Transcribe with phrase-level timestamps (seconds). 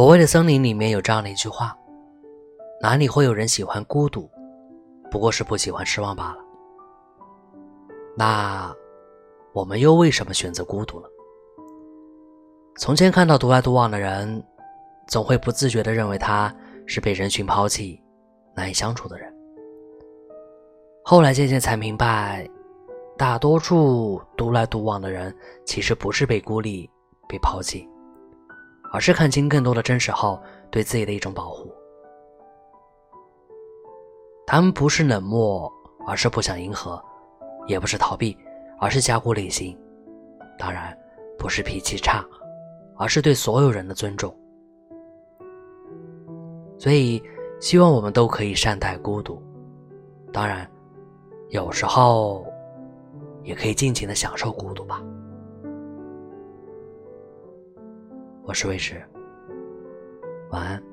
[0.00, 1.76] 所谓的森林里面有这样的一句话
[2.80, 4.30] ：“哪里会有人喜欢孤独？
[5.10, 6.38] 不过是不喜欢失望罢了。”
[8.16, 8.74] 那
[9.52, 11.06] 我们又为什么选择孤独呢？
[12.78, 14.42] 从前看到独来独往的人，
[15.06, 16.50] 总会不自觉地认为他
[16.86, 18.02] 是被人群抛弃、
[18.56, 19.30] 难以相处的人。
[21.04, 22.48] 后来渐渐才明白，
[23.18, 25.36] 大多数独来独往的人
[25.66, 26.90] 其实不是被孤立、
[27.28, 27.86] 被抛弃，
[28.92, 30.40] 而是看清更多的真实后
[30.70, 31.72] 对自己的一种保护。
[34.46, 35.72] 他们不是冷漠，
[36.06, 37.00] 而是不想迎合；
[37.66, 38.36] 也不是逃避，
[38.78, 39.78] 而是加固内心。
[40.58, 40.96] 当然，
[41.38, 42.24] 不是脾气差，
[42.96, 44.34] 而是对所有人的尊重。
[46.78, 47.22] 所以，
[47.60, 49.42] 希望我们都可以善待孤独。
[50.32, 50.68] 当然。
[51.50, 52.46] 有时候，
[53.42, 55.02] 也可以尽情的享受孤独吧。
[58.50, 59.00] 我是魏迟，
[60.50, 60.89] 晚安。